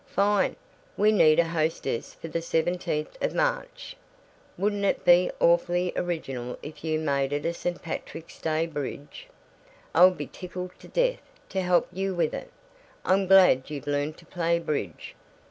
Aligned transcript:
"Fine! 0.07 0.55
We 0.97 1.11
need 1.11 1.37
a 1.37 1.45
hostess 1.47 2.15
for 2.15 2.27
the 2.27 2.41
seventeenth 2.41 3.21
of 3.21 3.35
March. 3.35 3.95
Wouldn't 4.57 4.83
it 4.83 5.05
be 5.05 5.29
awfully 5.39 5.93
original 5.95 6.57
if 6.63 6.83
you 6.83 6.97
made 6.97 7.31
it 7.31 7.45
a 7.45 7.53
St. 7.53 7.79
Patrick's 7.83 8.39
Day 8.41 8.65
bridge! 8.65 9.27
I'll 9.93 10.09
be 10.09 10.25
tickled 10.25 10.71
to 10.79 10.87
death 10.87 11.21
to 11.49 11.61
help 11.61 11.87
you 11.93 12.15
with 12.15 12.33
it. 12.33 12.51
I'm 13.05 13.27
glad 13.27 13.69
you've 13.69 13.85
learned 13.85 14.17
to 14.17 14.25
play 14.25 14.57
bridge. 14.57 15.13